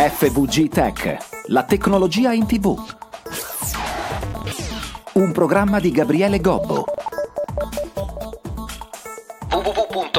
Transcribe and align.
FVG 0.00 0.70
Tech, 0.70 1.18
la 1.48 1.62
tecnologia 1.64 2.32
in 2.32 2.46
tv. 2.46 2.74
Un 5.12 5.30
programma 5.32 5.78
di 5.78 5.90
Gabriele 5.90 6.40
Gobbo. 6.40 6.86
www.fvgtech.it 9.50 10.18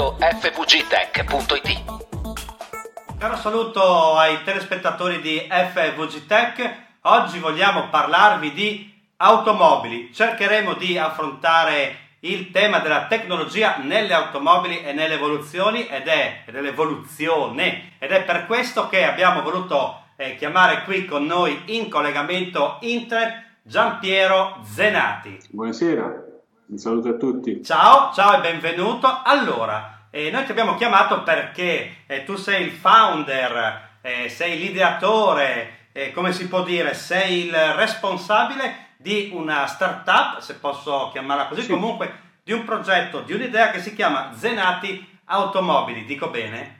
Caro 3.18 3.36
saluto 3.38 4.16
ai 4.18 4.44
telespettatori 4.44 5.20
di 5.20 5.48
FVG 5.50 6.28
Tech. 6.28 6.86
Oggi 7.02 7.40
vogliamo 7.40 7.90
parlarvi 7.90 8.54
di 8.54 8.94
automobili. 9.18 10.14
Cercheremo 10.14 10.76
di 10.76 10.96
affrontare 11.00 12.01
il 12.24 12.52
tema 12.52 12.80
della 12.80 13.08
tecnologia 13.08 13.78
nelle 13.78 14.14
automobili 14.14 14.84
e 14.84 14.94
nelle 14.94 15.16
evoluzioni 15.16 15.88
ed 15.88 16.08
è 16.08 16.44
dell'evoluzione 16.52 17.94
ed 17.98 18.12
è 18.12 18.24
per 18.24 18.46
questo 18.46 18.88
che 18.90 19.04
abbiamo 19.06 19.42
voluto 19.42 20.04
eh, 20.18 20.36
chiamare 20.36 20.84
qui 20.84 21.06
con 21.06 21.26
noi 21.26 21.62
in 21.66 21.90
collegamento 21.90 22.78
internet 22.82 23.50
Giampiero 23.64 24.60
Zenati. 24.64 25.40
Buonasera, 25.50 26.26
un 26.68 26.78
saluto 26.78 27.10
a 27.10 27.14
tutti. 27.14 27.64
Ciao, 27.64 28.14
ciao 28.14 28.38
e 28.38 28.42
benvenuto. 28.42 29.08
Allora, 29.24 30.08
eh, 30.12 30.30
noi 30.30 30.46
ti 30.46 30.52
abbiamo 30.52 30.76
chiamato 30.76 31.24
perché 31.24 32.04
eh, 32.06 32.24
tu 32.24 32.36
sei 32.36 32.66
il 32.66 32.72
founder, 32.72 33.98
eh, 34.02 34.30
sei 34.30 34.60
l'ideatore, 34.60 35.88
eh, 35.92 36.12
come 36.12 36.34
si 36.34 36.48
può 36.48 36.64
dire, 36.64 36.94
sei 36.94 37.46
il 37.46 37.56
responsabile 37.76 38.90
di 39.02 39.32
una 39.34 39.66
startup, 39.66 40.40
se 40.40 40.56
posso 40.56 41.10
chiamarla 41.12 41.48
così, 41.48 41.64
sì. 41.64 41.70
comunque 41.70 42.30
di 42.44 42.54
un 42.54 42.64
progetto, 42.64 43.22
di 43.22 43.34
un'idea 43.34 43.72
che 43.72 43.82
si 43.82 43.96
chiama 43.96 44.32
Zenati 44.34 45.20
Automobili, 45.26 46.06
dico 46.06 46.30
bene? 46.30 46.80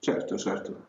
Certo, 0.00 0.36
certo, 0.36 0.84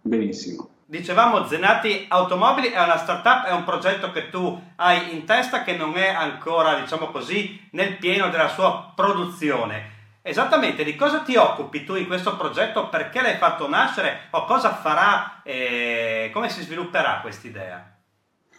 benissimo. 0.00 0.70
Dicevamo 0.88 1.46
Zenati 1.46 2.06
Automobili 2.08 2.68
è 2.68 2.80
una 2.80 2.96
startup, 2.96 3.44
è 3.44 3.52
un 3.52 3.64
progetto 3.64 4.12
che 4.12 4.30
tu 4.30 4.62
hai 4.76 5.12
in 5.12 5.24
testa 5.26 5.64
che 5.64 5.76
non 5.76 5.96
è 5.96 6.08
ancora, 6.08 6.78
diciamo 6.78 7.08
così, 7.08 7.68
nel 7.72 7.96
pieno 7.96 8.28
della 8.28 8.48
sua 8.48 8.92
produzione. 8.94 9.94
Esattamente, 10.22 10.84
di 10.84 10.96
cosa 10.96 11.20
ti 11.20 11.36
occupi 11.36 11.84
tu 11.84 11.96
in 11.96 12.06
questo 12.06 12.36
progetto? 12.36 12.88
Perché 12.88 13.20
l'hai 13.20 13.36
fatto 13.36 13.68
nascere? 13.68 14.28
O 14.30 14.44
cosa 14.44 14.74
farà? 14.74 15.40
E 15.42 16.30
come 16.32 16.48
si 16.48 16.62
svilupperà 16.62 17.18
questa 17.20 17.46
idea? 17.46 17.95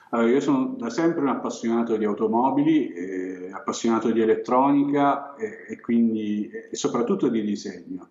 Allora, 0.09 0.29
io 0.29 0.39
sono 0.39 0.75
da 0.77 0.89
sempre 0.89 1.21
un 1.21 1.27
appassionato 1.27 1.97
di 1.97 2.05
automobili, 2.05 2.93
eh, 2.93 3.51
appassionato 3.51 4.09
di 4.11 4.21
elettronica 4.21 5.35
e, 5.35 5.65
e, 5.67 5.81
quindi, 5.81 6.49
e 6.49 6.75
soprattutto 6.75 7.27
di 7.27 7.41
disegno. 7.43 8.07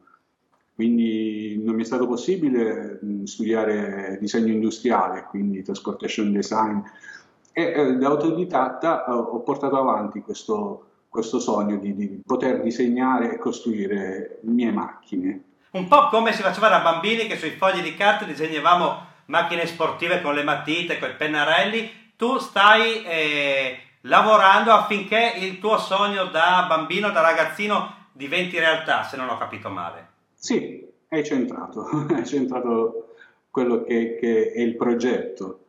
Quindi 0.74 1.62
non 1.64 1.74
mi 1.74 1.82
è 1.82 1.86
stato 1.86 2.06
possibile 2.06 2.98
mh, 3.00 3.24
studiare 3.24 4.18
disegno 4.20 4.52
industriale, 4.52 5.26
quindi 5.30 5.62
transportation 5.62 6.32
design, 6.32 6.80
e 7.50 7.62
eh, 7.62 7.92
da 7.94 8.08
autodidatta 8.08 9.06
eh, 9.06 9.12
ho 9.12 9.40
portato 9.40 9.78
avanti 9.78 10.20
questo, 10.20 10.84
questo 11.08 11.40
sogno 11.40 11.78
di, 11.78 11.94
di 11.94 12.20
poter 12.26 12.60
disegnare 12.60 13.32
e 13.32 13.38
costruire 13.38 14.40
mie 14.42 14.70
macchine. 14.70 15.42
Un 15.70 15.88
po' 15.88 16.08
come 16.08 16.34
si 16.34 16.42
faceva 16.42 16.68
da 16.68 16.80
bambini 16.80 17.26
che 17.26 17.38
sui 17.38 17.50
fogli 17.52 17.80
di 17.80 17.94
carta 17.94 18.26
disegnavamo 18.26 19.05
macchine 19.26 19.66
sportive 19.66 20.20
con 20.20 20.34
le 20.34 20.42
matite, 20.42 20.98
con 20.98 21.10
i 21.10 21.14
pennarelli, 21.14 22.12
tu 22.16 22.38
stai 22.38 23.04
eh, 23.04 23.78
lavorando 24.02 24.72
affinché 24.72 25.34
il 25.38 25.58
tuo 25.58 25.78
sogno 25.78 26.26
da 26.26 26.64
bambino, 26.68 27.10
da 27.10 27.20
ragazzino 27.20 28.08
diventi 28.12 28.58
realtà, 28.58 29.02
se 29.02 29.16
non 29.16 29.28
ho 29.28 29.38
capito 29.38 29.68
male. 29.68 30.08
Sì, 30.34 30.86
hai 31.08 31.24
centrato, 31.24 31.86
hai 32.14 32.26
centrato 32.26 33.14
quello 33.50 33.82
che, 33.82 34.16
che 34.20 34.52
è 34.52 34.60
il 34.60 34.76
progetto. 34.76 35.60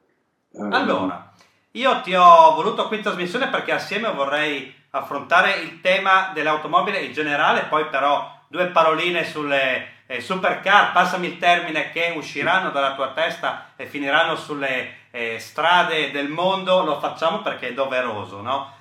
Eh, 0.52 0.68
allora, 0.72 1.32
io 1.72 2.02
ti 2.02 2.14
ho 2.14 2.54
voluto 2.56 2.88
qui 2.88 2.98
in 2.98 3.04
trasmissione 3.04 3.50
perché 3.50 3.72
assieme 3.72 4.12
vorrei 4.12 4.74
affrontare 4.92 5.58
il 5.58 5.82
tema 5.82 6.32
dell'automobile 6.34 7.00
in 7.00 7.14
generale, 7.14 7.66
poi 7.70 7.88
però 7.88 8.36
due 8.48 8.68
paroline 8.68 9.26
sulle 9.26 9.96
eh, 10.08 10.22
supercar, 10.22 10.92
passami 10.92 11.28
il 11.28 11.38
termine, 11.38 11.92
che 11.92 12.14
usciranno 12.16 12.70
dalla 12.72 12.96
tua 12.96 13.10
testa 13.10 13.72
e 13.76 13.86
finiranno 13.86 14.36
sulle 14.36 15.06
eh, 15.12 15.38
strade 15.40 16.12
del 16.12 16.30
mondo, 16.30 16.84
lo 16.84 17.00
facciamo 17.00 17.40
perché 17.40 17.70
è 17.70 17.74
doveroso, 17.74 18.42
no? 18.42 18.76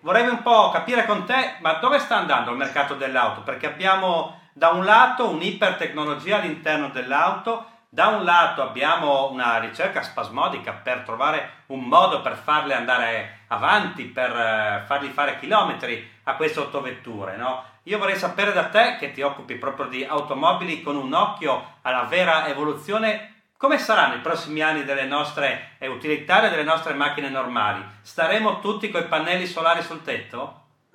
Vorrei 0.00 0.26
un 0.26 0.42
po' 0.42 0.70
capire 0.70 1.04
con 1.04 1.26
te, 1.26 1.56
ma 1.60 1.74
dove 1.74 1.98
sta 1.98 2.16
andando 2.16 2.50
il 2.50 2.56
mercato 2.56 2.94
dell'auto? 2.94 3.42
Perché 3.42 3.66
abbiamo 3.66 4.40
da 4.52 4.70
un 4.70 4.84
lato 4.84 5.28
un'ipertecnologia 5.28 6.36
all'interno 6.36 6.88
dell'auto, 6.88 7.66
da 7.88 8.06
un 8.06 8.24
lato 8.24 8.62
abbiamo 8.62 9.30
una 9.30 9.58
ricerca 9.58 10.02
spasmodica 10.02 10.72
per 10.72 11.00
trovare 11.00 11.64
un 11.66 11.84
modo 11.84 12.22
per 12.22 12.36
farle 12.36 12.72
andare 12.72 13.40
avanti, 13.48 14.04
per 14.04 14.30
eh, 14.34 14.84
fargli 14.86 15.08
fare 15.08 15.38
chilometri 15.38 16.11
a 16.24 16.36
queste 16.36 16.60
autovetture, 16.60 17.36
no? 17.36 17.64
Io 17.84 17.98
vorrei 17.98 18.16
sapere 18.16 18.52
da 18.52 18.68
te, 18.68 18.96
che 18.98 19.12
ti 19.12 19.22
occupi 19.22 19.56
proprio 19.56 19.86
di 19.86 20.04
automobili 20.04 20.82
con 20.82 20.96
un 20.96 21.12
occhio 21.12 21.62
alla 21.82 22.04
vera 22.04 22.46
evoluzione, 22.46 23.30
come 23.56 23.78
saranno 23.78 24.14
i 24.14 24.20
prossimi 24.20 24.60
anni 24.60 24.84
delle 24.84 25.06
nostre 25.06 25.76
eh, 25.78 25.88
utilitarie, 25.88 26.50
delle 26.50 26.62
nostre 26.62 26.94
macchine 26.94 27.28
normali? 27.28 27.82
Staremo 28.02 28.60
tutti 28.60 28.90
con 28.90 29.02
i 29.02 29.06
pannelli 29.06 29.46
solari 29.46 29.82
sul 29.82 30.02
tetto? 30.02 30.60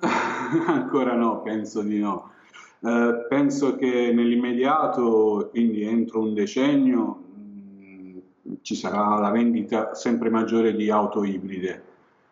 Ancora 0.66 1.14
no, 1.14 1.42
penso 1.42 1.82
di 1.82 1.98
no. 1.98 2.32
Eh, 2.80 3.26
penso 3.28 3.76
che 3.76 4.12
nell'immediato, 4.12 5.48
quindi 5.50 5.82
entro 5.82 6.20
un 6.20 6.32
decennio, 6.32 7.04
mh, 7.34 7.40
mm, 7.40 8.18
ci 8.62 8.74
sarà 8.74 9.18
la 9.18 9.30
vendita 9.30 9.94
sempre 9.94 10.30
maggiore 10.30 10.74
di 10.74 10.90
auto 10.90 11.24
ibride 11.24 11.87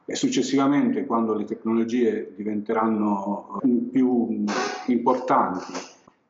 e 0.09 0.15
successivamente 0.15 1.05
quando 1.05 1.35
le 1.35 1.45
tecnologie 1.45 2.33
diventeranno 2.37 3.61
più 3.91 4.45
importanti 4.87 5.73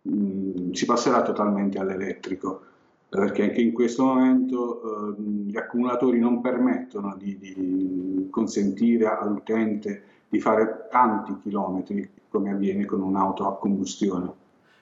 mm, 0.08 0.72
si 0.72 0.86
passerà 0.86 1.20
totalmente 1.20 1.78
all'elettrico 1.78 2.62
perché 3.08 3.44
anche 3.44 3.60
in 3.60 3.72
questo 3.72 4.04
momento 4.04 4.80
eh, 4.82 5.22
gli 5.22 5.56
accumulatori 5.56 6.18
non 6.18 6.40
permettono 6.40 7.14
di, 7.16 7.38
di, 7.38 8.28
consentire 8.30 9.06
all'utente 9.06 10.02
di 10.28 10.40
fare 10.40 10.88
tanti 10.90 11.38
chilometri 11.42 12.10
come 12.28 12.50
avviene 12.50 12.84
con 12.84 13.00
un'auto 13.00 13.46
a 13.46 13.56
combustione. 13.56 14.30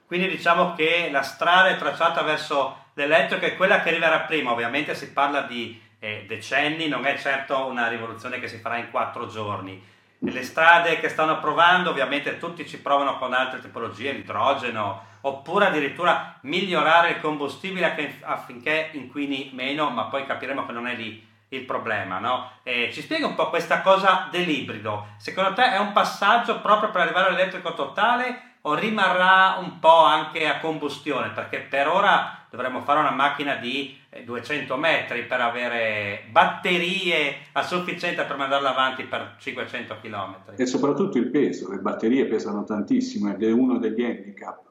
Quindi 0.07 0.29
diciamo 0.29 0.75
che 0.75 1.09
la 1.13 1.23
strada 1.23 1.69
è 1.69 1.77
tracciata 1.77 2.23
verso 2.23 2.77
l'elettrico 2.95 3.45
è 3.45 3.57
quella 3.57 3.83
che 3.83 3.91
arriverà 3.91 4.21
prima, 4.23 4.53
ovviamente 4.53 4.95
si 4.95 5.13
parla 5.13 5.43
di 5.43 5.79
eh, 6.05 6.25
decenni, 6.29 6.87
non 6.87 7.07
è 7.07 7.17
certo 7.17 7.65
una 7.65 7.89
rivoluzione 7.89 8.39
che 8.39 8.47
si 8.47 8.59
farà 8.59 8.77
in 8.77 8.91
quattro 8.91 9.27
giorni. 9.27 9.83
Le 10.19 10.43
strade 10.43 11.01
che 11.01 11.09
stanno 11.09 11.39
provando, 11.39 11.91
ovviamente 11.91 12.39
tutti 12.39 12.69
ci 12.69 12.79
provano 12.79 13.17
con 13.17 13.33
altre 13.33 13.61
tipologie, 13.61 14.13
l'idrogeno, 14.13 15.13
oppure 15.23 15.67
addirittura 15.67 16.39
migliorare 16.43 17.11
il 17.11 17.21
combustibile 17.21 18.21
affinché 18.21 18.91
inquini 18.93 19.51
meno, 19.55 19.89
ma 19.89 20.05
poi 20.05 20.27
capiremo 20.27 20.67
che 20.67 20.73
non 20.73 20.87
è 20.87 20.95
lì 20.95 21.27
il 21.49 21.63
problema. 21.63 22.19
No? 22.19 22.51
Eh, 22.63 22.91
ci 22.93 23.01
spiega 23.01 23.27
un 23.27 23.35
po' 23.35 23.49
questa 23.49 23.81
cosa 23.81 24.29
dell'ibrido. 24.31 25.09
Secondo 25.17 25.55
te 25.55 25.73
è 25.73 25.79
un 25.79 25.93
passaggio 25.93 26.61
proprio 26.61 26.91
per 26.91 27.01
arrivare 27.01 27.29
all'elettrico 27.29 27.73
totale 27.73 28.57
o 28.63 28.75
rimarrà 28.75 29.57
un 29.59 29.79
po' 29.79 30.05
anche 30.05 30.47
a 30.49 30.59
combustione? 30.59 31.29
Perché 31.31 31.61
per 31.61 31.89
ora 31.89 32.45
dovremmo 32.51 32.81
fare 32.83 33.01
una 33.01 33.11
macchina 33.11 33.57
di 33.57 34.04
200 34.25 34.75
eh, 34.75 34.79
metri 34.79 35.25
per 35.25 35.41
avere 35.41 36.25
batterie 36.31 37.37
a 37.53 37.63
sufficienza 37.63 38.25
per 38.25 38.37
mandarla 38.37 38.71
avanti 38.71 39.05
per 39.05 39.37
500 39.39 39.97
km. 40.01 40.37
E 40.57 40.67
soprattutto 40.67 41.19
il 41.19 41.27
peso, 41.31 41.71
le 41.71 41.79
batterie 41.79 42.27
pesano 42.27 42.65
tantissimo 42.65 43.33
ed 43.33 43.43
è 43.43 43.51
uno 43.51 43.79
degli 43.79 44.05
handicap. 44.05 44.63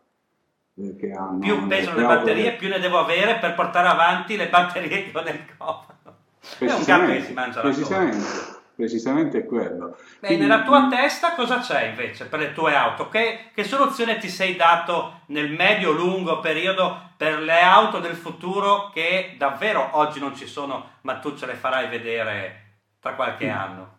Eh, 0.76 0.96
che 0.96 1.12
hanno 1.12 1.40
più 1.40 1.68
pesano 1.68 1.98
le 1.98 2.06
batterie, 2.06 2.54
più 2.54 2.68
ne 2.68 2.80
devo 2.80 2.98
avere 2.98 3.38
per 3.38 3.54
portare 3.54 3.88
avanti 3.88 4.36
le 4.36 4.50
batterie 4.50 4.88
che 4.88 5.12
ho 5.14 5.22
nel 5.22 5.40
cofano. 5.58 6.18
È 6.58 6.72
un 6.72 6.84
gatto 6.84 7.12
che 7.12 7.22
si 7.22 7.34
mangia 7.34 7.64
la 7.64 8.62
precisamente 8.76 9.40
è 9.40 9.46
quello. 9.46 9.98
Beh, 10.20 10.28
Quindi, 10.28 10.46
nella 10.46 10.64
tua 10.64 10.88
testa 10.90 11.34
cosa 11.36 11.60
c'è 11.60 11.86
invece 11.86 12.26
per 12.26 12.40
le 12.40 12.54
tue 12.54 12.76
auto? 12.76 13.10
Che, 13.10 13.52
che 13.54 13.64
soluzione 13.64 14.18
ti 14.18 14.30
sei 14.30 14.56
dato 14.56 15.22
nel 15.28 15.52
medio-lungo 15.52 16.40
periodo 16.40 17.12
per 17.18 17.40
le 17.40 17.60
auto 17.62 18.00
del 18.00 18.16
futuro 18.16 18.90
che 18.94 19.36
davvero 19.38 19.90
oggi 19.94 20.20
non 20.20 20.36
ci 20.36 20.48
sono, 20.48 20.92
ma 21.02 21.20
tu 21.20 21.36
ce 21.36 21.46
le 21.46 21.56
farai 21.56 21.88
vedere 21.88 22.62
tra 23.00 23.14
qualche 23.14 23.48
mm. 23.48 23.56
anno? 23.56 23.92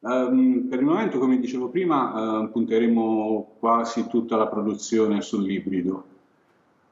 Um, 0.00 0.68
per 0.68 0.78
il 0.78 0.84
momento, 0.84 1.18
come 1.18 1.40
dicevo 1.40 1.68
prima, 1.68 2.40
uh, 2.40 2.50
punteremo 2.50 3.56
quasi 3.58 4.06
tutta 4.06 4.36
la 4.36 4.46
produzione 4.46 5.20
sull'ibrido 5.20 6.04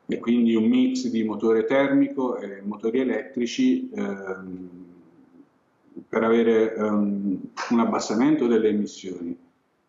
e 0.07 0.19
quindi 0.19 0.55
un 0.57 0.65
mix 0.65 1.07
di 1.07 1.23
motore 1.23 1.65
termico 1.65 2.37
e 2.37 2.61
motori 2.63 3.01
elettrici. 3.01 3.91
Um, 3.93 4.86
per 6.17 6.25
avere 6.25 6.73
um, 6.79 7.39
un 7.69 7.79
abbassamento 7.81 8.47
delle 8.47 8.71
emissioni 8.71 9.39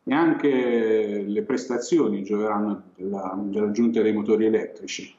e 0.04 0.14
anche 0.14 1.24
le 1.26 1.42
prestazioni 1.44 2.22
gioveranno 2.22 2.84
della, 2.96 3.34
dei 3.38 4.12
motori 4.12 4.46
elettrici. 4.46 5.16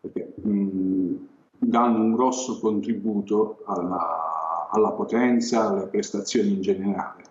Perché, 0.00 0.32
um, 0.42 1.28
danno 1.58 2.02
un 2.02 2.14
grosso 2.14 2.58
contributo 2.60 3.62
alla, 3.66 4.68
alla 4.70 4.92
potenza, 4.92 5.68
alle 5.68 5.86
prestazioni 5.88 6.48
in 6.48 6.62
generale. 6.62 7.24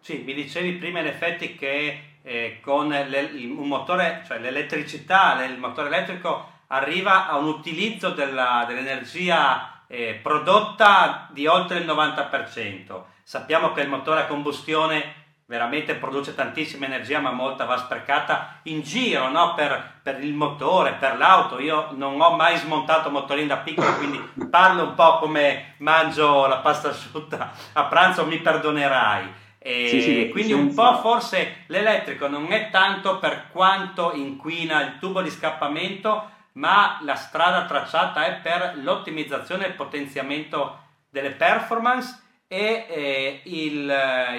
Sì, 0.00 0.24
mi 0.26 0.34
dicevi 0.34 0.72
prima 0.78 0.98
in 0.98 1.06
effetti 1.06 1.54
che 1.54 1.98
eh, 2.20 2.58
con 2.60 2.88
le, 2.88 3.30
un 3.56 3.68
motore, 3.68 4.24
cioè 4.26 4.40
l'elettricità, 4.40 5.44
il 5.44 5.56
motore 5.56 5.86
elettrico 5.86 6.46
arriva 6.66 7.28
a 7.28 7.36
un 7.36 7.46
utilizzo 7.46 8.10
della, 8.10 8.64
dell'energia 8.66 9.81
eh, 9.92 10.18
prodotta 10.22 11.28
di 11.30 11.46
oltre 11.46 11.78
il 11.78 11.86
90%. 11.86 13.02
Sappiamo 13.22 13.72
che 13.72 13.82
il 13.82 13.90
motore 13.90 14.20
a 14.20 14.26
combustione 14.26 15.20
veramente 15.44 15.96
produce 15.96 16.34
tantissima 16.34 16.86
energia 16.86 17.20
ma 17.20 17.30
molta 17.30 17.66
va 17.66 17.76
sprecata 17.76 18.60
in 18.62 18.80
giro 18.80 19.28
no? 19.28 19.52
per, 19.52 20.00
per, 20.02 20.24
il 20.24 20.32
motore, 20.32 20.92
per 20.92 21.18
l'auto. 21.18 21.60
Io 21.60 21.88
non 21.90 22.18
ho 22.18 22.34
mai 22.36 22.56
smontato 22.56 23.10
motorini 23.10 23.48
da 23.48 23.58
piccolo 23.58 23.94
quindi 23.96 24.18
parlo 24.48 24.82
un 24.84 24.94
po' 24.94 25.18
come 25.18 25.74
mangio 25.78 26.46
la 26.46 26.58
pasta 26.58 26.88
asciutta 26.88 27.52
a 27.74 27.84
pranzo, 27.84 28.24
mi 28.24 28.38
perdonerai. 28.38 29.40
Sì, 29.64 30.00
sì, 30.00 30.28
quindi 30.32 30.54
un 30.54 30.74
po' 30.74 30.98
forse 31.00 31.64
l'elettrico 31.66 32.26
non 32.26 32.50
è 32.50 32.70
tanto 32.70 33.18
per 33.18 33.48
quanto 33.52 34.12
inquina 34.12 34.80
il 34.80 34.98
tubo 34.98 35.22
di 35.22 35.30
scappamento, 35.30 36.30
ma 36.54 36.98
la 37.02 37.14
strada 37.14 37.66
tracciata 37.66 38.24
è 38.24 38.40
per 38.40 38.78
l'ottimizzazione 38.82 39.64
e 39.64 39.68
il 39.68 39.74
potenziamento 39.74 40.78
delle 41.08 41.30
performance 41.30 42.20
e 42.46 42.86
eh, 42.88 43.40
il, 43.44 43.92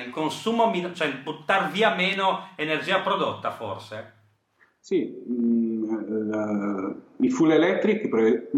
il, 0.06 0.12
consumo, 0.12 0.72
cioè 0.94 1.08
il 1.08 1.18
buttare 1.18 1.72
via 1.72 1.94
meno 1.96 2.50
energia 2.56 3.00
prodotta 3.00 3.52
forse. 3.52 4.14
Sì, 4.80 5.24
mm, 5.28 6.92
il 7.18 7.32
full 7.32 7.52
electric 7.52 8.10
pre- 8.10 8.50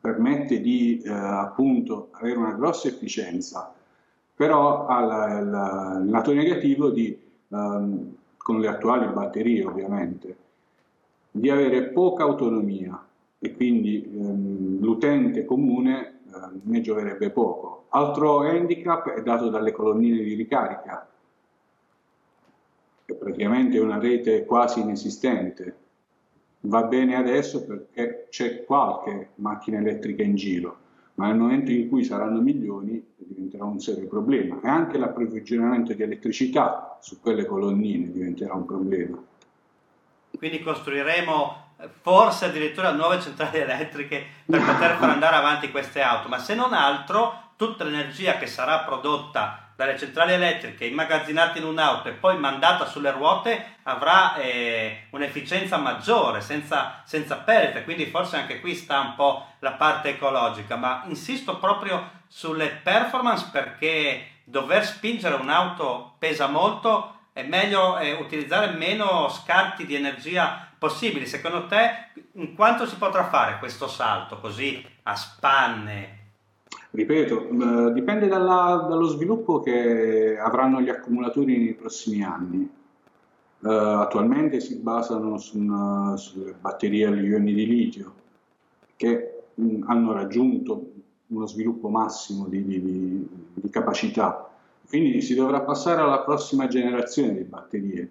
permette 0.00 0.60
di 0.60 1.00
eh, 1.04 1.10
appunto 1.10 2.10
avere 2.12 2.36
una 2.36 2.52
grossa 2.52 2.88
efficienza 2.88 3.74
però 4.42 4.86
ha 4.86 5.38
il 5.38 6.10
lato 6.10 6.32
negativo 6.32 6.90
di, 6.90 7.16
um, 7.48 8.16
con 8.36 8.58
le 8.58 8.66
attuali 8.66 9.06
batterie 9.12 9.64
ovviamente, 9.64 10.36
di 11.34 11.48
avere 11.48 11.88
poca 11.88 12.24
autonomia 12.24 13.04
e 13.38 13.56
quindi 13.56 14.08
um, 14.12 14.78
l'utente 14.80 15.44
comune 15.46 16.20
uh, 16.26 16.60
ne 16.62 16.80
gioverebbe 16.82 17.30
poco. 17.30 17.86
Altro 17.88 18.40
handicap 18.40 19.08
è 19.08 19.22
dato 19.22 19.48
dalle 19.48 19.72
colonnine 19.72 20.22
di 20.22 20.34
ricarica, 20.34 21.08
che 23.04 23.14
praticamente 23.14 23.78
è 23.78 23.80
una 23.80 23.98
rete 23.98 24.44
quasi 24.44 24.80
inesistente. 24.80 25.76
Va 26.60 26.84
bene 26.84 27.16
adesso 27.16 27.64
perché 27.64 28.26
c'è 28.30 28.64
qualche 28.64 29.30
macchina 29.36 29.78
elettrica 29.78 30.22
in 30.22 30.36
giro, 30.36 30.76
ma 31.14 31.26
nel 31.26 31.38
momento 31.38 31.72
in 31.72 31.88
cui 31.88 32.04
saranno 32.04 32.40
milioni 32.40 33.04
diventerà 33.16 33.64
un 33.64 33.80
serio 33.80 34.06
problema 34.06 34.60
e 34.62 34.68
anche 34.68 34.98
l'approvvigionamento 34.98 35.92
di 35.94 36.02
elettricità 36.02 36.98
su 37.00 37.20
quelle 37.20 37.46
colonnine 37.46 38.12
diventerà 38.12 38.54
un 38.54 38.64
problema. 38.64 39.20
Quindi 40.42 40.60
costruiremo 40.60 41.66
eh, 41.78 41.88
forse 42.00 42.46
addirittura 42.46 42.90
nuove 42.90 43.20
centrali 43.20 43.58
elettriche 43.60 44.26
per 44.44 44.60
poter 44.60 44.96
far 44.96 45.10
andare 45.10 45.36
avanti 45.36 45.70
queste 45.70 46.02
auto, 46.02 46.26
ma 46.26 46.40
se 46.40 46.56
non 46.56 46.72
altro 46.72 47.50
tutta 47.54 47.84
l'energia 47.84 48.38
che 48.38 48.48
sarà 48.48 48.80
prodotta 48.80 49.68
dalle 49.76 49.96
centrali 49.96 50.32
elettriche 50.32 50.84
immagazzinata 50.84 51.58
in 51.58 51.64
un'auto 51.64 52.08
e 52.08 52.14
poi 52.14 52.38
mandata 52.38 52.86
sulle 52.86 53.12
ruote 53.12 53.76
avrà 53.84 54.34
eh, 54.34 55.06
un'efficienza 55.10 55.76
maggiore 55.76 56.40
senza, 56.40 57.02
senza 57.04 57.36
perdite, 57.36 57.84
quindi 57.84 58.06
forse 58.06 58.34
anche 58.34 58.58
qui 58.58 58.74
sta 58.74 58.98
un 58.98 59.14
po' 59.14 59.46
la 59.60 59.74
parte 59.74 60.08
ecologica, 60.08 60.74
ma 60.74 61.04
insisto 61.06 61.58
proprio 61.58 62.22
sulle 62.26 62.80
performance 62.82 63.48
perché 63.52 64.40
dover 64.42 64.84
spingere 64.84 65.36
un'auto 65.36 66.16
pesa 66.18 66.48
molto, 66.48 67.11
è 67.32 67.46
meglio 67.46 67.98
eh, 67.98 68.12
utilizzare 68.12 68.76
meno 68.76 69.28
scarti 69.28 69.86
di 69.86 69.94
energia 69.94 70.68
possibili. 70.78 71.26
Secondo 71.26 71.66
te, 71.66 72.10
in 72.32 72.54
quanto 72.54 72.86
si 72.86 72.96
potrà 72.96 73.24
fare 73.28 73.58
questo 73.58 73.86
salto 73.88 74.38
così 74.38 74.84
a 75.04 75.14
spanne? 75.14 76.18
Ripeto, 76.90 77.90
dipende 77.92 78.28
dalla, 78.28 78.86
dallo 78.88 79.06
sviluppo 79.06 79.60
che 79.60 80.38
avranno 80.38 80.80
gli 80.80 80.90
accumulatori 80.90 81.56
nei 81.56 81.74
prossimi 81.74 82.22
anni. 82.22 82.68
Uh, 83.60 83.68
attualmente 83.68 84.60
si 84.60 84.76
basano 84.78 85.38
su 85.38 85.56
una, 85.56 86.16
sulle 86.16 86.52
batterie 86.60 87.06
agli 87.06 87.28
ioni 87.28 87.54
di 87.54 87.64
litio 87.64 88.14
che 88.96 89.44
mh, 89.54 89.84
hanno 89.86 90.12
raggiunto 90.12 90.90
uno 91.28 91.46
sviluppo 91.46 91.88
massimo 91.88 92.46
di, 92.46 92.64
di, 92.64 93.28
di, 93.54 93.70
capacità. 93.70 94.51
Quindi 94.92 95.22
si 95.22 95.34
dovrà 95.34 95.62
passare 95.62 96.02
alla 96.02 96.18
prossima 96.18 96.68
generazione 96.68 97.32
di 97.32 97.44
batterie 97.44 98.10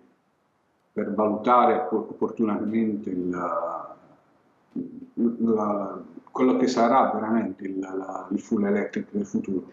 per 0.91 1.13
valutare 1.13 1.87
opportunamente 1.91 3.11
il, 3.11 3.29
la, 3.29 3.95
quello 6.31 6.57
che 6.57 6.65
sarà 6.65 7.11
veramente 7.13 7.65
il, 7.65 7.77
la, 7.77 8.27
il 8.31 8.39
full 8.39 8.65
electric 8.65 9.09
del 9.11 9.27
futuro. 9.27 9.71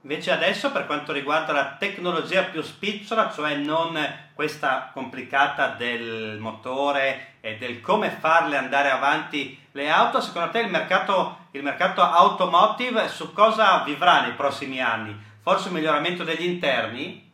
Invece 0.00 0.30
adesso 0.30 0.72
per 0.72 0.86
quanto 0.86 1.12
riguarda 1.12 1.52
la 1.52 1.76
tecnologia 1.78 2.44
più 2.44 2.62
spicciola, 2.62 3.30
cioè 3.30 3.56
non 3.56 3.94
questa 4.32 4.90
complicata 4.94 5.74
del 5.76 6.38
motore 6.40 7.34
e 7.42 7.58
del 7.58 7.82
come 7.82 8.08
farle 8.08 8.56
andare 8.56 8.88
avanti 8.88 9.58
le 9.72 9.90
auto, 9.90 10.22
secondo 10.22 10.50
te 10.50 10.60
il 10.60 10.70
mercato, 10.70 11.48
il 11.50 11.62
mercato 11.62 12.00
automotive 12.00 13.08
su 13.08 13.34
cosa 13.34 13.82
vivrà 13.84 14.22
nei 14.22 14.32
prossimi 14.32 14.80
anni? 14.80 15.28
Forse 15.42 15.68
un 15.68 15.74
miglioramento 15.74 16.22
degli 16.22 16.44
interni? 16.44 17.30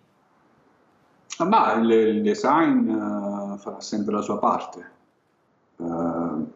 Ma 1.46 1.74
il, 1.74 1.90
il 1.90 2.22
design 2.22 2.88
uh, 2.88 3.58
farà 3.58 3.80
sempre 3.80 4.14
la 4.14 4.22
sua 4.22 4.38
parte. 4.38 4.90
Uh, 5.76 6.50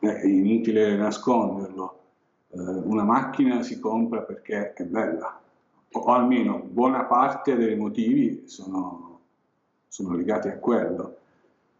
è 0.00 0.26
inutile 0.26 0.94
nasconderlo. 0.96 1.98
Uh, 2.48 2.82
una 2.90 3.04
macchina 3.04 3.62
si 3.62 3.80
compra 3.80 4.20
perché 4.20 4.74
è 4.74 4.84
bella 4.84 5.40
o 5.90 6.12
almeno 6.12 6.58
buona 6.58 7.04
parte 7.04 7.56
dei 7.56 7.74
motivi 7.74 8.44
sono, 8.46 9.20
sono 9.88 10.14
legati 10.14 10.48
a 10.48 10.58
quello. 10.58 11.16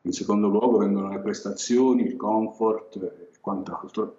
In 0.02 0.12
secondo 0.12 0.48
luogo 0.48 0.78
vengono 0.78 1.10
le 1.10 1.18
prestazioni, 1.18 2.02
il 2.02 2.16
comfort 2.16 2.96
e 2.96 3.30
quant'altro. 3.40 4.16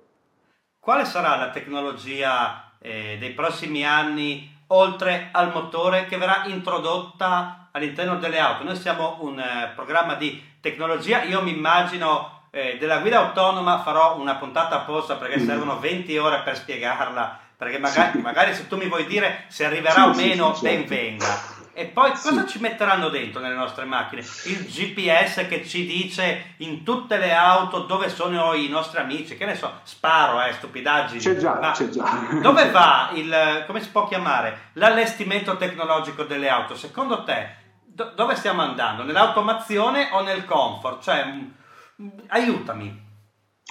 Quale 0.79 1.05
sarà 1.05 1.35
la 1.35 1.49
tecnologia 1.49 2.77
eh, 2.79 3.17
dei 3.19 3.33
prossimi 3.33 3.83
anni 3.83 4.57
oltre 4.71 5.29
al 5.31 5.51
motore 5.51 6.05
che 6.05 6.17
verrà 6.17 6.43
introdotta 6.45 7.69
all'interno 7.71 8.17
delle 8.17 8.39
auto? 8.39 8.63
Noi 8.63 8.75
siamo 8.75 9.17
un 9.21 9.39
eh, 9.39 9.71
programma 9.75 10.15
di 10.15 10.43
tecnologia, 10.61 11.23
io 11.23 11.41
mi 11.41 11.51
immagino 11.51 12.47
eh, 12.51 12.77
della 12.79 12.97
guida 12.99 13.19
autonoma 13.19 13.81
farò 13.81 14.17
una 14.17 14.35
puntata 14.35 14.77
apposta 14.77 15.15
perché 15.15 15.39
mm. 15.39 15.45
servono 15.45 15.79
20 15.79 16.17
ore 16.17 16.41
per 16.41 16.57
spiegarla 16.57 17.47
perché 17.59 17.77
magari, 17.77 18.11
sì. 18.11 18.17
magari, 18.19 18.53
se 18.53 18.67
tu 18.69 18.77
mi 18.77 18.87
vuoi 18.87 19.05
dire 19.05 19.43
se 19.49 19.65
arriverà 19.65 20.07
o 20.07 20.13
meno, 20.13 20.53
sì, 20.53 20.63
ben 20.63 20.87
certo. 20.87 20.95
venga. 20.95 21.58
E 21.73 21.85
poi 21.85 22.11
cosa 22.11 22.45
ci 22.45 22.59
metteranno 22.59 23.09
dentro 23.09 23.39
nelle 23.39 23.55
nostre 23.55 23.85
macchine? 23.85 24.21
Il 24.45 24.65
GPS 24.65 25.47
che 25.47 25.65
ci 25.65 25.85
dice 25.85 26.55
in 26.57 26.83
tutte 26.83 27.17
le 27.17 27.33
auto 27.33 27.81
dove 27.81 28.09
sono 28.09 28.53
i 28.53 28.67
nostri 28.67 28.99
amici, 28.99 29.37
che 29.37 29.45
ne 29.45 29.55
so, 29.55 29.71
sparo, 29.83 30.41
eh, 30.43 30.53
stupidaggini. 30.53 31.19
C'è 31.19 31.37
già, 31.37 31.59
Ma 31.59 31.71
c'è 31.71 31.89
già. 31.89 32.27
Dove 32.41 32.69
va 32.71 33.11
il, 33.15 33.63
come 33.65 33.81
si 33.81 33.89
può 33.89 34.07
chiamare, 34.07 34.71
l'allestimento 34.73 35.57
tecnologico 35.57 36.23
delle 36.23 36.49
auto? 36.49 36.75
Secondo 36.75 37.23
te, 37.23 37.55
do, 37.85 38.11
dove 38.15 38.35
stiamo 38.35 38.61
andando? 38.61 39.03
Nell'automazione 39.03 40.09
o 40.11 40.21
nel 40.21 40.45
comfort? 40.45 41.01
Cioè, 41.01 41.25
mh, 41.95 42.11
aiutami. 42.27 43.07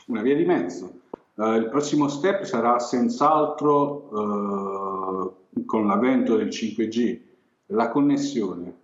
Una 0.07 0.23
via 0.23 0.35
di 0.35 0.45
mezzo. 0.45 1.00
Uh, 1.35 1.52
il 1.52 1.69
prossimo 1.69 2.09
step 2.09 2.43
sarà 2.43 2.78
senz'altro 2.81 4.09
uh, 4.11 5.64
con 5.64 5.87
l'avvento 5.87 6.37
del 6.37 6.49
5G, 6.49 7.21
la 7.68 7.88
connessione 7.88 8.76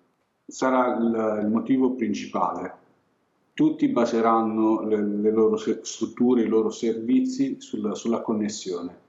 sarà 0.47 0.97
il, 0.97 1.41
il 1.43 1.49
motivo 1.49 1.93
principale. 1.93 2.83
Tutti 3.55 3.89
baseranno 3.89 4.83
le, 4.83 5.01
le, 5.01 5.31
loro 5.31 5.57
strutture, 5.57 6.43
i 6.43 6.49
loro 6.49 6.71
servizi 6.71 7.61
sulla, 7.61 7.95
sulla 7.95 8.21
connessione. 8.21 9.03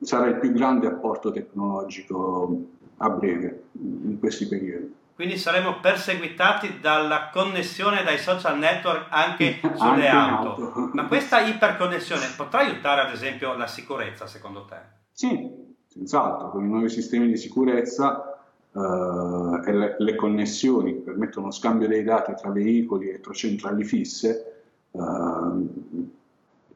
Sarà 0.00 0.28
il 0.28 0.38
più 0.38 0.52
grande 0.52 0.86
apporto 0.86 1.30
tecnologico 1.30 2.64
a 2.96 3.10
breve 3.10 3.64
in 3.72 4.18
questi 4.18 4.48
periodi. 4.48 4.94
Quindi 5.14 5.36
saremo 5.36 5.80
perseguitati 5.80 6.80
dalla 6.80 7.28
connessione 7.30 8.02
dai 8.02 8.16
social 8.16 8.56
network 8.56 9.08
anche 9.10 9.60
sulle 9.76 10.08
anche 10.08 10.08
auto. 10.08 10.72
auto. 10.72 10.90
Ma 10.94 11.06
questa 11.06 11.40
iperconnessione 11.40 12.32
potrà 12.34 12.60
aiutare 12.60 13.02
ad 13.02 13.12
esempio 13.12 13.54
la 13.54 13.66
sicurezza 13.66 14.26
secondo 14.26 14.64
te? 14.64 14.76
Sì, 15.12 15.59
senz'altro. 15.92 16.50
Con 16.50 16.64
i 16.64 16.68
nuovi 16.68 16.88
sistemi 16.88 17.26
di 17.26 17.36
sicurezza 17.36 18.38
uh, 18.72 19.60
e 19.64 19.72
le, 19.72 19.96
le, 19.98 20.14
connessioni 20.14 20.94
che 20.94 21.00
permettono 21.00 21.46
lo 21.46 21.52
scambio 21.52 21.88
dei 21.88 22.04
dati 22.04 22.34
tra 22.34 22.50
veicoli 22.50 23.10
e 23.10 23.20
tra 23.20 23.32
centrali 23.32 23.84
fisse 23.84 24.44
Uh, 24.92 25.68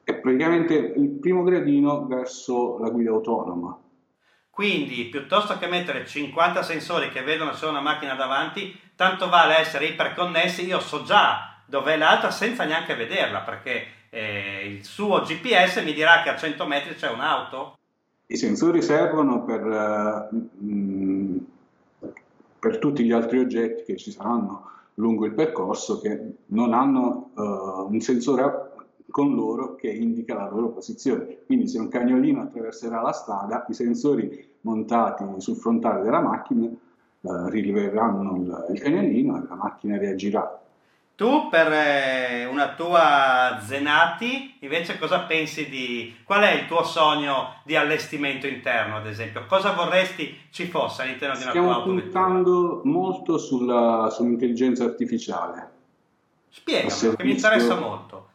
è 0.04 0.14
praticamente 0.14 0.74
il 0.74 1.08
primo 1.20 1.42
gradino 1.42 2.06
verso 2.06 2.78
la 2.78 2.90
guida 2.90 3.10
autonoma. 3.10 3.76
Quindi, 4.50 5.06
piuttosto 5.06 5.58
che 5.58 5.66
mettere 5.66 6.06
50 6.06 6.62
sensori 6.62 7.10
che 7.10 7.22
vedono 7.22 7.54
solo 7.54 7.72
una 7.72 7.80
macchina 7.80 8.14
davanti, 8.14 8.78
tanto 8.94 9.28
vale 9.28 9.56
essere 9.56 9.86
iperconnessi, 9.86 10.64
io 10.64 10.78
so 10.78 11.02
già 11.02 11.62
dov'è 11.66 11.96
l'altra 11.96 12.30
senza 12.30 12.64
neanche 12.64 12.94
vederla, 12.94 13.40
perché 13.40 13.86
eh, 14.10 14.64
il 14.66 14.84
suo 14.84 15.22
GPS 15.22 15.82
mi 15.82 15.92
dirà 15.92 16.22
che 16.22 16.28
a 16.28 16.36
100 16.36 16.66
metri 16.66 16.94
c'è 16.94 17.10
un'auto. 17.10 17.74
I 18.34 18.36
sensori 18.36 18.82
servono 18.82 19.44
per, 19.44 19.64
uh, 19.64 21.46
per 22.58 22.78
tutti 22.78 23.04
gli 23.04 23.12
altri 23.12 23.38
oggetti 23.38 23.84
che 23.84 23.96
ci 23.96 24.10
saranno 24.10 24.70
lungo 24.94 25.24
il 25.24 25.34
percorso 25.34 26.00
che 26.00 26.32
non 26.46 26.72
hanno 26.72 27.30
uh, 27.32 27.86
un 27.88 28.00
sensore 28.00 28.72
con 29.08 29.36
loro 29.36 29.76
che 29.76 29.88
indica 29.88 30.34
la 30.34 30.50
loro 30.50 30.70
posizione. 30.70 31.44
Quindi 31.46 31.68
se 31.68 31.78
un 31.78 31.86
cagnolino 31.86 32.42
attraverserà 32.42 33.00
la 33.02 33.12
strada, 33.12 33.64
i 33.68 33.72
sensori 33.72 34.44
montati 34.62 35.22
sul 35.36 35.54
frontale 35.54 36.02
della 36.02 36.20
macchina 36.20 36.66
eh, 36.66 37.50
rileveranno 37.50 38.34
il, 38.34 38.66
il 38.72 38.80
cagnolino 38.80 39.36
e 39.36 39.46
la 39.46 39.54
macchina 39.54 39.96
reagirà. 39.96 40.60
Tu 41.16 41.48
per 41.48 41.72
eh, 41.72 42.44
una 42.46 42.74
tua 42.74 43.60
Zenati 43.60 44.56
invece 44.60 44.98
cosa 44.98 45.20
pensi 45.20 45.68
di 45.68 46.12
qual 46.24 46.42
è 46.42 46.50
il 46.54 46.66
tuo 46.66 46.82
sogno 46.82 47.60
di 47.64 47.76
allestimento 47.76 48.48
interno 48.48 48.96
ad 48.96 49.06
esempio? 49.06 49.46
Cosa 49.46 49.74
vorresti 49.74 50.36
ci 50.50 50.66
fosse 50.66 51.02
all'interno 51.02 51.36
di 51.36 51.42
una 51.42 51.52
tua 51.52 51.60
auto? 51.60 51.80
Stiamo 51.82 52.00
puntando 52.00 52.80
molto 52.82 53.38
sulla, 53.38 54.08
sull'intelligenza 54.10 54.82
artificiale. 54.82 55.70
Spiegami, 56.48 57.16
che 57.16 57.24
mi 57.24 57.30
interessa 57.30 57.78
molto. 57.78 58.28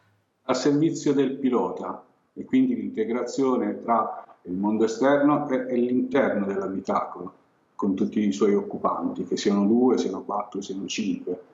A 0.44 0.54
servizio 0.54 1.12
del 1.12 1.32
pilota 1.32 2.02
e 2.32 2.46
quindi 2.46 2.76
l'integrazione 2.76 3.82
tra 3.82 4.24
il 4.44 4.54
mondo 4.54 4.86
esterno 4.86 5.46
e, 5.50 5.66
e 5.68 5.76
l'interno 5.76 6.46
dell'abitacolo 6.46 7.34
con 7.74 7.94
tutti 7.94 8.20
i 8.20 8.32
suoi 8.32 8.54
occupanti, 8.54 9.24
che 9.24 9.36
siano 9.36 9.66
due, 9.66 9.98
siano 9.98 10.22
quattro, 10.22 10.62
siano 10.62 10.86
cinque 10.86 11.48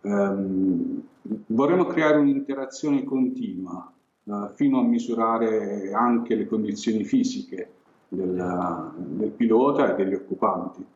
Um, 0.00 1.02
vorremmo 1.46 1.84
creare 1.86 2.18
un'interazione 2.18 3.04
continua 3.04 3.90
uh, 4.24 4.50
fino 4.54 4.78
a 4.78 4.82
misurare 4.82 5.92
anche 5.92 6.34
le 6.36 6.46
condizioni 6.46 7.04
fisiche 7.04 7.72
del, 8.08 8.92
del 8.96 9.30
pilota 9.30 9.90
e 9.90 9.94
degli 9.96 10.14
occupanti. 10.14 10.86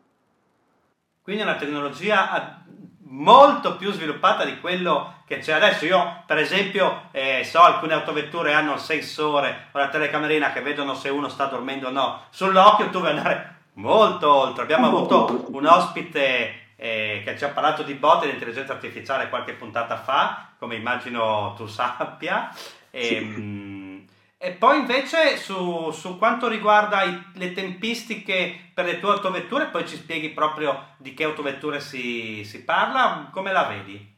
Quindi 1.23 1.43
è 1.43 1.45
una 1.45 1.57
tecnologia 1.57 2.65
molto 3.13 3.77
più 3.77 3.93
sviluppata 3.93 4.45
di 4.45 4.59
quello 4.61 5.23
che 5.27 5.39
c'è 5.39 5.53
adesso. 5.53 5.85
Io, 5.85 6.23
per 6.27 6.39
esempio, 6.39 7.09
eh, 7.13 7.43
so 7.45 7.61
alcune 7.61 7.95
autovetture 7.95 8.55
hanno 8.55 8.75
il 8.75 8.79
sensore 8.81 9.69
o 9.73 9.79
la 9.79 9.89
telecamerina 9.89 10.53
che 10.53 10.63
vedono 10.63 10.95
se 10.95 11.11
uno 11.11 11.29
sta 11.29 11.47
dormendo 11.47 11.89
o 11.89 11.91
no. 11.91 12.23
Sull'occhio 12.31 12.91
tu 12.91 12.99
vuoi 12.99 13.11
andare 13.11 13.57
molto 13.75 14.33
oltre. 14.33 14.63
Abbiamo 14.63 14.87
avuto 14.87 15.47
un 15.53 15.67
ospite 15.67 16.62
eh, 16.83 17.23
che 17.25 17.39
ci 17.39 17.45
ha 17.45 17.51
parlato 17.51 17.85
di 17.85 17.95
bot 17.95 18.25
e 18.25 18.27
di 18.27 18.33
intelligenza 18.33 18.73
artificiale 18.73 19.29
qualche 19.29 19.53
puntata 19.53 19.97
fa, 19.99 20.49
come 20.59 20.75
immagino 20.75 21.55
tu 21.57 21.67
sappia. 21.67 22.53
E, 22.91 23.03
sì. 23.05 23.15
Ehm, 23.15 24.05
e 24.37 24.51
poi 24.51 24.81
invece 24.81 25.37
su, 25.37 25.93
su 25.93 26.19
quanto 26.19 26.49
riguarda 26.49 27.05
i, 27.05 27.23
le 27.35 27.53
tempistiche 27.53 28.73
per 28.75 28.87
le 28.87 28.99
tue 28.99 29.13
autovetture, 29.13 29.69
poi 29.69 29.87
ci 29.87 29.95
spieghi 29.95 30.31
proprio 30.31 30.87
di 30.97 31.15
che 31.15 31.23
autovetture 31.23 31.79
si, 31.79 32.43
si 32.43 32.65
parla, 32.65 33.31
come 33.33 33.53
la 33.53 33.69
vedi? 33.69 34.15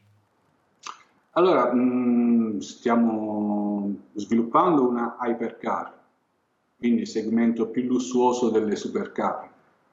Allora, 1.33 1.71
mh, 1.71 1.79
mm, 1.79 2.57
stiamo 2.61 3.95
sviluppando 4.15 4.89
una 4.89 5.17
hypercar, 5.21 5.93
quindi 6.79 7.01
il 7.01 7.07
segmento 7.07 7.67
più 7.67 7.83
lussuoso 7.83 8.49
delle 8.49 8.75
supercar, 8.75 9.47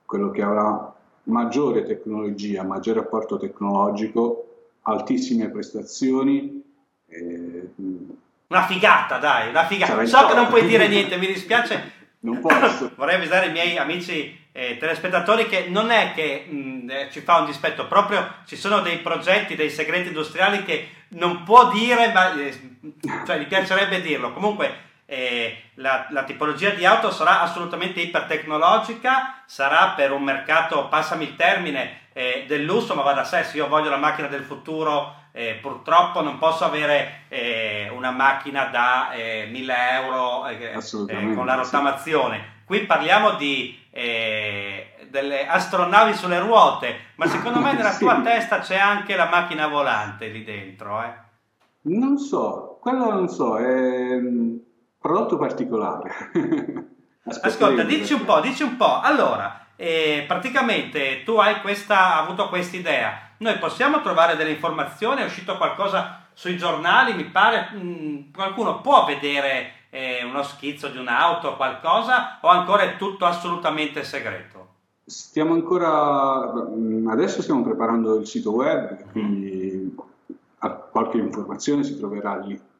quello 0.06 0.30
che 0.30 0.40
avrà 0.40 1.00
maggiore 1.24 1.84
tecnologia, 1.84 2.62
maggiore 2.62 3.00
apporto 3.00 3.36
tecnologico, 3.38 4.46
altissime 4.82 5.48
prestazioni. 5.48 6.62
Eh, 7.08 7.70
una 8.48 8.66
figata, 8.66 9.18
dai, 9.18 9.48
una 9.48 9.64
figata. 9.64 10.04
So 10.04 10.26
che 10.26 10.34
non 10.34 10.48
puoi 10.48 10.66
dire 10.66 10.88
niente, 10.88 11.16
mi 11.16 11.26
dispiace. 11.26 12.00
Non 12.22 12.38
posso. 12.38 12.92
Vorrei 12.94 13.16
avvisare 13.16 13.46
i 13.46 13.50
miei 13.50 13.76
amici 13.78 14.38
eh, 14.52 14.76
telespettatori 14.78 15.48
che 15.48 15.66
non 15.68 15.90
è 15.90 16.12
che 16.14 16.46
mh, 16.48 16.88
eh, 16.88 17.08
ci 17.10 17.20
fa 17.20 17.38
un 17.38 17.46
dispetto, 17.46 17.88
proprio 17.88 18.34
ci 18.46 18.54
sono 18.54 18.80
dei 18.80 18.98
progetti, 18.98 19.56
dei 19.56 19.70
segreti 19.70 20.08
industriali 20.08 20.62
che 20.62 20.88
non 21.08 21.42
può 21.42 21.68
dire, 21.72 22.12
ma 22.12 22.32
eh, 22.38 22.56
cioè 23.26 23.40
gli 23.40 23.46
piacerebbe 23.46 24.00
dirlo. 24.00 24.32
Comunque 24.32 24.90
eh, 25.12 25.64
la, 25.74 26.06
la, 26.08 26.24
tipologia 26.24 26.70
di 26.70 26.86
auto 26.86 27.10
sarà 27.10 27.42
assolutamente 27.42 28.00
ipertecnologica, 28.00 29.42
sarà 29.44 29.92
per 29.94 30.10
un 30.10 30.22
mercato, 30.22 30.88
passami 30.88 31.24
il 31.24 31.36
termine, 31.36 31.98
eh, 32.14 32.46
del 32.48 32.64
lusso, 32.64 32.94
ma 32.94 33.02
va 33.02 33.12
da 33.12 33.24
sé, 33.24 33.44
se 33.44 33.58
io 33.58 33.68
voglio 33.68 33.90
la 33.90 33.98
macchina 33.98 34.28
del 34.28 34.42
futuro, 34.42 35.14
eh, 35.32 35.58
purtroppo 35.60 36.22
non 36.22 36.38
posso 36.38 36.64
avere 36.64 37.24
eh, 37.28 37.90
una 37.94 38.10
macchina 38.10 38.64
da 38.66 39.10
1000 39.14 39.74
eh, 39.74 39.94
euro 39.96 40.46
eh, 40.46 41.34
con 41.34 41.44
la 41.44 41.56
rottamazione. 41.56 42.60
Qui 42.64 42.86
parliamo 42.86 43.32
di 43.32 43.78
delle 43.90 45.46
astronavi 45.46 46.14
sulle 46.14 46.38
ruote, 46.38 47.12
ma 47.16 47.26
secondo 47.26 47.60
me 47.60 47.74
nella 47.74 47.90
sì. 47.92 47.98
tua 47.98 48.18
testa 48.22 48.60
c'è 48.60 48.78
anche 48.78 49.14
la 49.14 49.28
macchina 49.28 49.66
volante 49.66 50.28
lì 50.28 50.42
dentro. 50.42 51.04
Non 51.82 52.16
so, 52.16 52.78
quello 52.80 53.10
non 53.10 53.28
so. 53.28 53.58
È 53.58 54.18
Prodotto 55.02 55.36
particolare. 55.36 56.10
Ascolta, 57.42 57.82
dici 57.82 58.12
un 58.12 58.24
po', 58.24 58.40
dici 58.40 58.62
un 58.62 58.76
po'. 58.76 59.00
Allora, 59.00 59.66
eh, 59.74 60.24
praticamente 60.28 61.24
tu 61.24 61.38
hai 61.38 61.60
questa, 61.60 62.18
avuto 62.22 62.48
questa 62.48 62.76
idea. 62.76 63.30
Noi 63.38 63.58
possiamo 63.58 64.00
trovare 64.00 64.36
delle 64.36 64.52
informazioni, 64.52 65.22
è 65.22 65.24
uscito 65.24 65.56
qualcosa 65.56 66.26
sui 66.34 66.56
giornali, 66.56 67.14
mi 67.14 67.24
pare, 67.24 67.70
mh, 67.72 67.80
mm, 67.80 68.32
qualcuno 68.32 68.80
può 68.80 69.04
vedere 69.04 69.72
eh, 69.90 70.22
uno 70.24 70.44
schizzo 70.44 70.86
di 70.86 70.98
un'auto, 70.98 71.56
qualcosa, 71.56 72.38
o 72.40 72.48
ancora 72.48 72.84
è 72.84 72.96
tutto 72.96 73.24
assolutamente 73.24 74.04
segreto? 74.04 74.68
Stiamo 75.04 75.54
ancora, 75.54 76.52
mm, 76.52 77.08
adesso 77.08 77.42
stiamo 77.42 77.62
preparando 77.64 78.18
il 78.18 78.26
sito 78.28 78.52
web, 78.52 79.10
quindi 79.10 79.96
qualche 80.92 81.18
informazione 81.18 81.82
si 81.82 81.98
troverà 81.98 82.36
lì. 82.36 82.70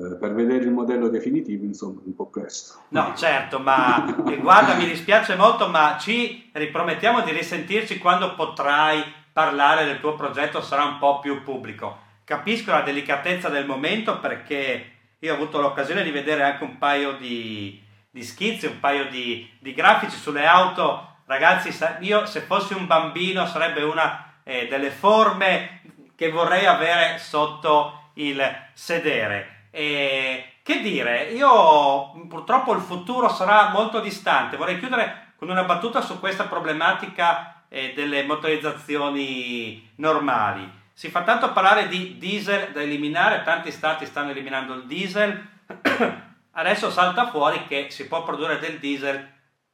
Eh, 0.00 0.14
per 0.14 0.32
vedere 0.32 0.62
il 0.62 0.70
modello 0.70 1.08
definitivo, 1.08 1.64
insomma, 1.64 2.00
un 2.04 2.14
po' 2.14 2.26
presto. 2.26 2.82
No, 2.90 3.14
certo, 3.16 3.58
ma 3.58 4.04
guarda, 4.40 4.74
mi 4.74 4.86
dispiace 4.86 5.34
molto, 5.34 5.68
ma 5.68 5.96
ci 5.98 6.50
ripromettiamo 6.52 7.22
di 7.22 7.32
risentirci 7.32 7.98
quando 7.98 8.36
potrai 8.36 9.02
parlare 9.32 9.84
del 9.86 9.98
tuo 9.98 10.14
progetto, 10.14 10.62
sarà 10.62 10.84
un 10.84 10.98
po' 10.98 11.18
più 11.18 11.42
pubblico. 11.42 12.06
Capisco 12.22 12.70
la 12.70 12.82
delicatezza 12.82 13.48
del 13.48 13.66
momento 13.66 14.20
perché 14.20 14.92
io 15.18 15.32
ho 15.32 15.34
avuto 15.34 15.60
l'occasione 15.60 16.04
di 16.04 16.12
vedere 16.12 16.44
anche 16.44 16.62
un 16.62 16.78
paio 16.78 17.14
di, 17.14 17.82
di 18.08 18.22
schizzi, 18.22 18.66
un 18.66 18.78
paio 18.78 19.08
di, 19.08 19.50
di, 19.58 19.74
grafici 19.74 20.16
sulle 20.16 20.46
auto. 20.46 21.16
Ragazzi, 21.24 21.76
io 22.00 22.24
se 22.24 22.40
fossi 22.40 22.72
un 22.72 22.86
bambino 22.86 23.46
sarebbe 23.46 23.82
una 23.82 24.34
eh, 24.44 24.68
delle 24.68 24.90
forme 24.90 25.80
che 26.14 26.30
vorrei 26.30 26.66
avere 26.66 27.18
sotto 27.18 28.10
il 28.14 28.40
sedere 28.74 29.56
e 29.70 30.54
che 30.62 30.80
dire, 30.80 31.30
io 31.32 32.12
purtroppo 32.28 32.74
il 32.74 32.80
futuro 32.80 33.28
sarà 33.28 33.70
molto 33.70 34.00
distante. 34.00 34.56
Vorrei 34.56 34.78
chiudere 34.78 35.32
con 35.36 35.48
una 35.48 35.64
battuta 35.64 36.00
su 36.00 36.18
questa 36.18 36.44
problematica 36.44 37.62
eh, 37.68 37.92
delle 37.94 38.24
motorizzazioni 38.24 39.90
normali. 39.96 40.70
Si 40.92 41.10
fa 41.10 41.22
tanto 41.22 41.52
parlare 41.52 41.86
di 41.88 42.18
diesel 42.18 42.72
da 42.72 42.82
eliminare, 42.82 43.44
tanti 43.44 43.70
stati 43.70 44.04
stanno 44.04 44.30
eliminando 44.30 44.74
il 44.74 44.84
diesel. 44.84 45.48
Adesso 46.52 46.90
salta 46.90 47.28
fuori 47.28 47.66
che 47.66 47.86
si 47.90 48.08
può 48.08 48.24
produrre 48.24 48.58
del 48.58 48.78
diesel 48.78 49.26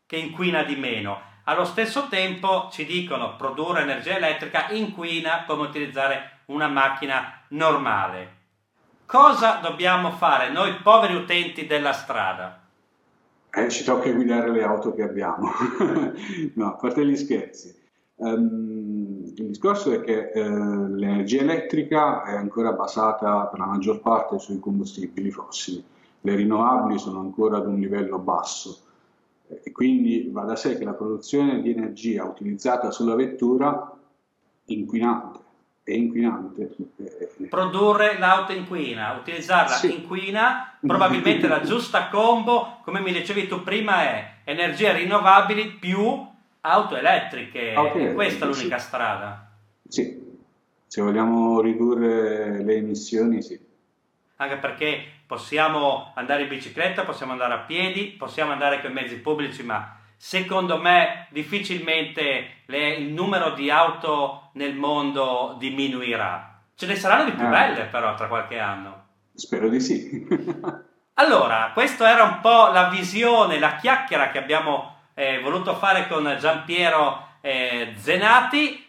che 0.06 0.16
inquina 0.16 0.62
di 0.64 0.76
meno. 0.76 1.32
Allo 1.44 1.64
stesso 1.64 2.08
tempo 2.08 2.68
ci 2.70 2.84
dicono 2.84 3.36
produrre 3.36 3.82
energia 3.82 4.16
elettrica 4.16 4.68
inquina 4.70 5.44
come 5.46 5.62
utilizzare 5.62 6.40
una 6.46 6.68
macchina 6.68 7.40
normale. 7.48 8.33
Cosa 9.14 9.60
dobbiamo 9.62 10.10
fare 10.10 10.50
noi 10.50 10.74
poveri 10.82 11.14
utenti 11.14 11.68
della 11.68 11.92
strada? 11.92 12.60
Eh, 13.48 13.70
ci 13.70 13.84
tocca 13.84 14.10
guidare 14.10 14.50
le 14.50 14.64
auto 14.64 14.92
che 14.92 15.04
abbiamo. 15.04 15.52
no, 16.54 16.66
a 16.66 16.72
parte 16.72 17.06
gli 17.06 17.14
scherzi. 17.14 17.72
Um, 18.16 19.32
il 19.36 19.46
discorso 19.46 19.92
è 19.92 20.00
che 20.00 20.32
eh, 20.32 20.42
l'energia 20.42 21.42
elettrica 21.42 22.24
è 22.24 22.34
ancora 22.34 22.72
basata 22.72 23.46
per 23.46 23.60
la 23.60 23.66
maggior 23.66 24.00
parte 24.00 24.40
sui 24.40 24.58
combustibili 24.58 25.30
fossili. 25.30 25.84
Le 26.20 26.34
rinnovabili 26.34 26.98
sono 26.98 27.20
ancora 27.20 27.58
ad 27.58 27.68
un 27.68 27.78
livello 27.78 28.18
basso 28.18 28.78
e 29.46 29.70
quindi 29.70 30.28
va 30.32 30.42
da 30.42 30.56
sé 30.56 30.76
che 30.76 30.84
la 30.84 30.94
produzione 30.94 31.62
di 31.62 31.70
energia 31.70 32.24
utilizzata 32.24 32.90
sulla 32.90 33.14
vettura 33.14 33.96
è 34.64 34.72
inquinante 34.72 35.43
è 35.84 35.92
inquinante. 35.92 36.74
Produrre 37.50 38.18
l'auto 38.18 38.52
inquina, 38.52 39.12
utilizzarla 39.20 39.74
sì. 39.74 39.94
inquina, 39.94 40.76
probabilmente 40.80 41.46
la 41.46 41.60
giusta 41.60 42.08
combo, 42.08 42.80
come 42.82 43.00
mi 43.00 43.12
dicevi 43.12 43.46
tu 43.46 43.62
prima, 43.62 44.02
è 44.02 44.30
energie 44.44 44.94
rinnovabili 44.94 45.76
più 45.78 46.26
auto 46.62 46.96
elettriche. 46.96 47.74
Okay, 47.76 48.14
Questa 48.14 48.46
è 48.46 48.48
l'unica 48.48 48.78
sì. 48.78 48.86
strada. 48.86 49.50
Sì, 49.86 50.22
se 50.86 51.02
vogliamo 51.02 51.60
ridurre 51.60 52.62
le 52.64 52.74
emissioni, 52.76 53.42
sì. 53.42 53.60
Anche 54.36 54.56
perché 54.56 55.04
possiamo 55.26 56.12
andare 56.14 56.42
in 56.42 56.48
bicicletta, 56.48 57.04
possiamo 57.04 57.32
andare 57.32 57.54
a 57.54 57.58
piedi, 57.58 58.06
possiamo 58.06 58.52
andare 58.52 58.80
con 58.80 58.90
i 58.90 58.94
mezzi 58.94 59.16
pubblici, 59.16 59.62
ma 59.62 59.98
secondo 60.24 60.78
me 60.78 61.26
difficilmente 61.32 62.62
le, 62.64 62.94
il 62.94 63.12
numero 63.12 63.50
di 63.50 63.70
auto 63.70 64.48
nel 64.54 64.74
mondo 64.74 65.54
diminuirà. 65.58 66.62
Ce 66.74 66.86
ne 66.86 66.96
saranno 66.96 67.24
di 67.24 67.32
più 67.32 67.44
eh. 67.44 67.50
belle 67.50 67.82
però 67.84 68.14
tra 68.14 68.26
qualche 68.26 68.58
anno. 68.58 69.04
Spero 69.34 69.68
di 69.68 69.80
sì. 69.80 70.26
allora, 71.20 71.72
questa 71.74 72.08
era 72.08 72.22
un 72.22 72.40
po' 72.40 72.70
la 72.72 72.88
visione, 72.88 73.58
la 73.58 73.76
chiacchiera 73.76 74.30
che 74.30 74.38
abbiamo 74.38 74.96
eh, 75.12 75.40
voluto 75.42 75.74
fare 75.74 76.08
con 76.08 76.34
Giampiero 76.40 77.36
eh, 77.42 77.92
Zenati. 77.98 78.82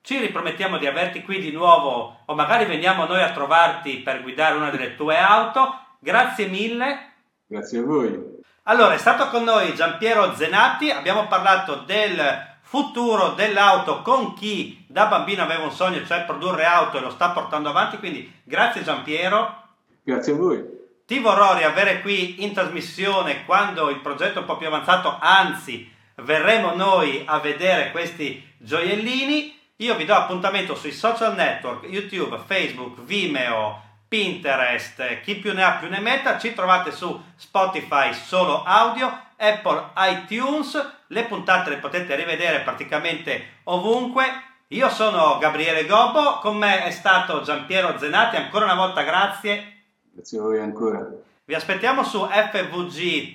Ci 0.00 0.18
ripromettiamo 0.18 0.76
di 0.76 0.88
averti 0.88 1.22
qui 1.22 1.38
di 1.38 1.52
nuovo 1.52 2.22
o 2.24 2.34
magari 2.34 2.64
veniamo 2.64 3.04
noi 3.04 3.22
a 3.22 3.30
trovarti 3.30 3.98
per 3.98 4.22
guidare 4.22 4.56
una 4.56 4.70
delle 4.70 4.96
tue 4.96 5.16
auto. 5.16 5.72
Grazie 6.00 6.48
mille. 6.48 7.09
Grazie 7.50 7.80
a 7.80 7.82
voi. 7.82 8.38
Allora, 8.64 8.94
è 8.94 8.98
stato 8.98 9.26
con 9.26 9.42
noi 9.42 9.74
Giampiero 9.74 10.36
Zenati, 10.36 10.88
abbiamo 10.88 11.26
parlato 11.26 11.82
del 11.84 12.48
futuro 12.62 13.30
dell'auto 13.30 14.02
con 14.02 14.34
chi 14.34 14.84
da 14.86 15.06
bambino 15.06 15.42
aveva 15.42 15.64
un 15.64 15.72
sogno, 15.72 16.06
cioè 16.06 16.22
produrre 16.22 16.64
auto 16.64 16.98
e 16.98 17.00
lo 17.00 17.10
sta 17.10 17.30
portando 17.30 17.68
avanti, 17.68 17.98
quindi 17.98 18.32
grazie 18.44 18.84
Giampiero. 18.84 19.64
Grazie 20.04 20.32
a 20.32 20.36
voi. 20.36 20.64
Ti 21.04 21.18
vorrò 21.18 21.56
riavere 21.56 22.02
qui 22.02 22.44
in 22.44 22.52
trasmissione 22.52 23.44
quando 23.44 23.90
il 23.90 23.98
progetto 23.98 24.38
è 24.38 24.42
un 24.42 24.46
po' 24.46 24.56
più 24.56 24.68
avanzato, 24.68 25.18
anzi 25.20 25.92
verremo 26.18 26.76
noi 26.76 27.24
a 27.26 27.40
vedere 27.40 27.90
questi 27.90 28.48
gioiellini. 28.58 29.58
Io 29.78 29.96
vi 29.96 30.04
do 30.04 30.14
appuntamento 30.14 30.76
sui 30.76 30.92
social 30.92 31.34
network, 31.34 31.84
YouTube, 31.88 32.38
Facebook, 32.46 33.00
Vimeo, 33.00 33.89
Pinterest, 34.10 35.20
chi 35.20 35.36
più 35.36 35.54
ne 35.54 35.62
ha 35.62 35.76
più 35.76 35.88
ne 35.88 36.00
metta, 36.00 36.36
ci 36.36 36.52
trovate 36.52 36.90
su 36.90 37.22
Spotify 37.36 38.12
solo 38.12 38.64
audio, 38.64 39.06
Apple 39.36 39.90
iTunes, 39.98 40.94
le 41.06 41.24
puntate 41.26 41.70
le 41.70 41.76
potete 41.76 42.16
rivedere 42.16 42.62
praticamente 42.62 43.58
ovunque. 43.64 44.24
Io 44.68 44.88
sono 44.88 45.38
Gabriele 45.38 45.86
Gobbo, 45.86 46.40
con 46.40 46.56
me 46.56 46.86
è 46.86 46.90
stato 46.90 47.42
Giampiero 47.42 47.96
Zenati, 47.98 48.34
ancora 48.34 48.64
una 48.64 48.74
volta 48.74 49.02
grazie. 49.02 49.82
Grazie 50.10 50.38
a 50.38 50.42
voi 50.42 50.58
ancora. 50.58 51.06
Vi 51.44 51.54
aspettiamo 51.54 52.02
su 52.02 52.26
fvgtech.it. 52.26 53.30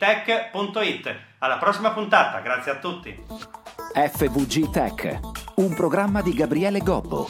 Alla 1.40 1.58
prossima 1.58 1.92
puntata, 1.92 2.40
grazie 2.40 2.72
a 2.74 2.76
tutti. 2.80 3.18
FVG 3.94 4.72
Tech, 4.72 5.20
un 5.56 5.74
programma 5.74 6.22
di 6.22 6.34
Gabriele 6.34 6.80
Gobbo 6.80 7.30